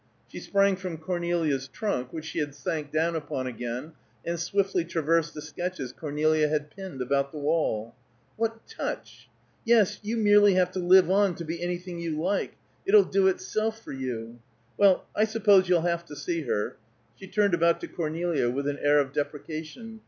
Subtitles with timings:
[0.27, 3.93] She sprang from Cornelia's trunk, which she had sank down upon again,
[4.25, 7.93] and swiftly traversed the sketches Cornelia had pinned about the wall.
[8.35, 9.29] "What touch!
[9.63, 12.57] Yes, you merely have to live on, to be anything you like.
[12.83, 14.39] It'll do itself for you.
[14.75, 16.77] Well, I suppose you'll have to see her."
[17.19, 19.99] She turned about to Cornelia with an air of deprecation.